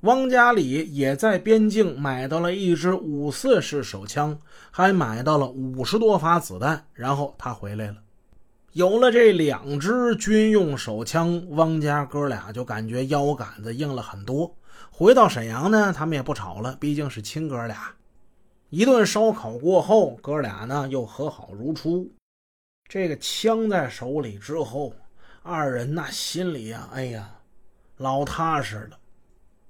[0.00, 4.38] 汪家里也在边境买到了一支五四式手枪，
[4.70, 7.96] 还买到了五十多发子弹，然后他回来了。
[8.72, 14.56] 有了这两支军用手枪，汪家哥俩就感觉腰杆子硬了很多。
[14.90, 17.92] 回到沈阳呢，他们也不吵了，毕竟是亲哥俩。
[18.70, 22.10] 一顿烧烤过后，哥俩呢又和好如初。
[22.88, 24.94] 这个枪在手里之后，
[25.42, 27.28] 二人那心里呀，哎呀，
[27.98, 28.96] 老踏实了。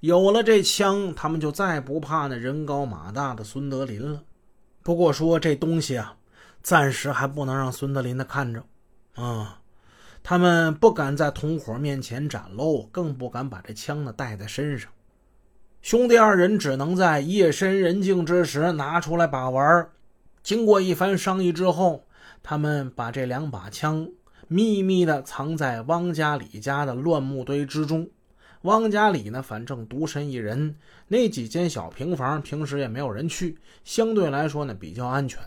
[0.00, 4.22] 有了这枪，他们就再不怕那人高马大的孙德林了。
[4.82, 6.16] 不过说这东西啊，
[6.62, 8.64] 暂时还不能让孙德林的看着，
[9.14, 9.60] 啊，
[10.22, 14.90] 他们不敢在同伙面前展露，更不敢把这枪呢带在身上。
[15.82, 19.86] 兄弟二人只能在夜深人静之时拿出来把玩。
[20.42, 22.06] 经过一番商议之后，
[22.42, 24.08] 他们把这两把枪
[24.48, 28.08] 秘密的藏在汪家里家的乱木堆之中。
[28.62, 30.76] 汪家里呢，反正独身一人，
[31.08, 35.40] 那几间小平房平时也没有人去，相对来说呢比较安全。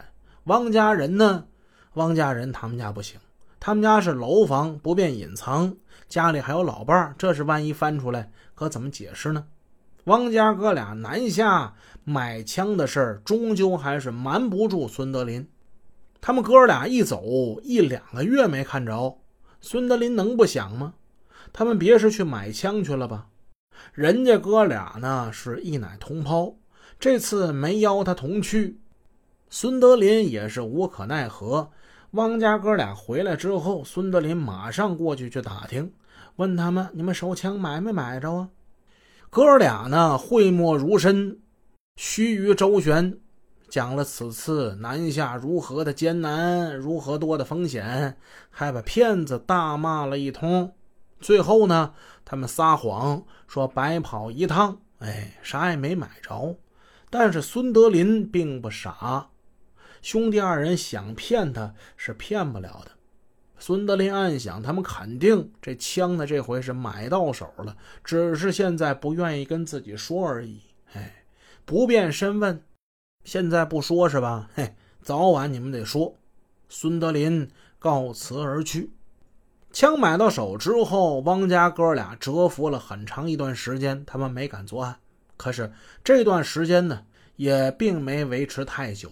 [0.45, 1.45] 汪家人呢，
[1.94, 3.19] 汪家人他们家不行，
[3.59, 5.75] 他们家是楼房，不便隐藏，
[6.09, 9.45] 家里还有老伴儿，这是万一翻出来，可怎么解释呢？
[10.06, 15.47] 汪家哥俩南下买枪的事儿，终究还是瞒不住孙德林。
[16.19, 19.19] 他们哥俩一走一两个月没看着，
[19.61, 20.95] 孙德林能不想吗？
[21.52, 23.27] 他们别是去买枪去了吧？
[23.94, 26.55] 人家哥俩呢是一奶同胞，
[27.00, 28.80] 这次没邀他同去，
[29.50, 31.69] 孙德林也是无可奈何。
[32.11, 35.91] 汪家哥俩回来之后，孙德林马上过去去打听，
[36.35, 38.50] 问他们：“你们手枪买没买着啊？”
[39.30, 41.39] 哥俩呢讳莫如深，
[41.95, 43.17] 须臾周旋，
[43.67, 48.16] 讲了此次南下如何的艰难，如何多的风险，
[48.52, 50.73] 还把骗子大骂了一通。
[51.23, 51.93] 最后呢，
[52.25, 56.57] 他们撒谎说白跑一趟，哎，啥也没买着。
[57.09, 59.29] 但是孙德林并不傻，
[60.01, 62.91] 兄弟二人想骗他是骗不了的。
[63.57, 70.59] 孙德林暗想，他们肯定这枪呢，这回是买到手了，只是现在不愿意跟自己说而已。
[70.91, 71.23] 哎，
[71.63, 72.62] 不便深问，
[73.23, 74.50] 现在不说是吧？
[74.53, 76.16] 嘿，早晚你们得说。
[76.67, 78.91] 孙德林告辞而去。
[79.73, 84.95] 枪买到手之后，汪家哥俩蛰伏了很长一段时间，他们没敢作案。
[85.35, 85.73] 可是
[86.03, 87.01] 这段时间呢，
[87.38, 89.12] 也并没维持太久。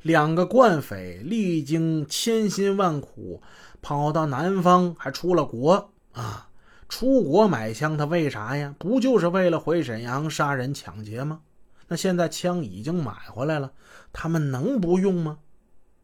[0.00, 3.42] 两个惯匪历经千辛万苦，
[3.82, 6.48] 跑到南方，还出了国啊！
[6.88, 8.74] 出国买枪，他为啥呀？
[8.78, 11.42] 不就是为了回沈阳杀人抢劫吗？
[11.88, 13.70] 那现在枪已经买回来了，
[14.14, 15.36] 他们能不用吗？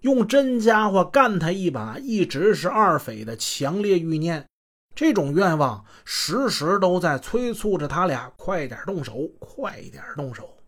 [0.06, 4.46] 用真家伙干他一把，一直是二匪的强烈欲念。
[4.94, 10.58] 这种愿望时时都在催促着他俩快点动手，快点动手。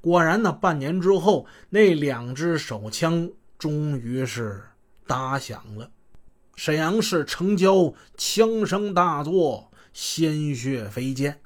[0.00, 4.62] 果然呢，半年之后，那两支手枪终于是
[5.06, 5.90] 打响了。
[6.56, 11.38] 沈阳市城郊枪声大作，鲜血飞溅。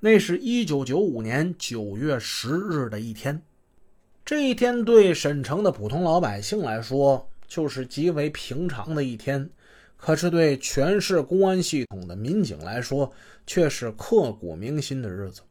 [0.00, 3.42] 那是一九九五年九月十日的一天。
[4.26, 9.48] 这一天对沈城的普通老百姓来说就是极为平常的一天，
[9.96, 13.12] 可是对全市公安系统的民警来说
[13.46, 15.42] 却是刻骨铭心的日子。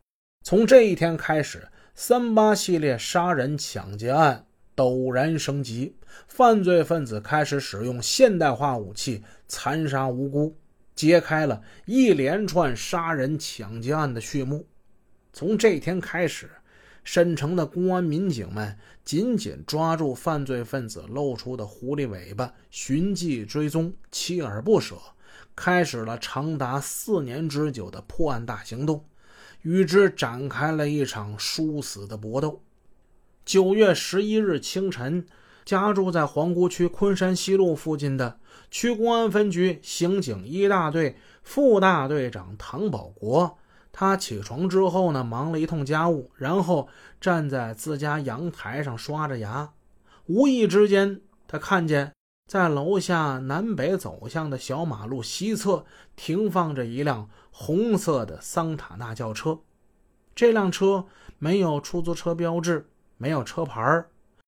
[0.44, 1.66] 从这一天开始，
[1.96, 5.96] 三八系列杀人抢劫案陡然升级，
[6.28, 10.54] 犯罪分子开始使用现代化武器残杀无辜，
[10.94, 14.68] 揭开了一连串杀人抢劫案的序幕。
[15.32, 16.52] 从这天开始。
[17.06, 24.96] 沈城的公安民警们紧紧抓住犯罪分子露出的狐狸尾巴，寻迹追踪，锲而不舍，
[25.56, 29.06] 开始了长达四年之久的破案大行动，
[29.62, 32.64] 与之展开了一场殊死的搏斗。
[33.46, 35.28] 九月十一日清晨，
[35.64, 38.40] 家住在皇姑区昆山西路附近的
[38.72, 43.60] 区公安分局刑警一大队副大队长唐保国。
[43.98, 46.90] 他起床之后呢，忙了一通家务，然后
[47.22, 49.72] 站在自家阳台上刷着牙。
[50.26, 52.12] 无意之间，他看见
[52.46, 55.86] 在楼下南北走向的小马路西侧
[56.18, 59.62] 停放着一辆红色的桑塔纳轿车。
[60.36, 61.06] 这辆车
[61.40, 64.04] 没有出租车标志，没有车牌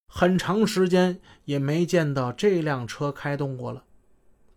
[0.10, 3.86] 很长时间也没见到这辆车开动过了。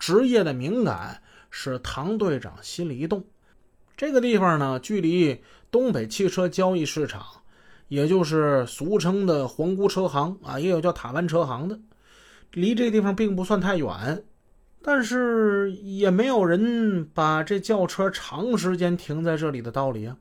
[0.00, 3.24] 职业的敏感使唐队长心里一动。
[4.00, 7.22] 这个地方呢，距离东北汽车交易市场，
[7.88, 11.78] 也就是俗称的皇姑车行啊，也有叫塔湾车行的，
[12.52, 14.24] 离这个地方并不算太远。
[14.80, 20.16] 但是也没有人把这轿车长时间停在这里的道理啊。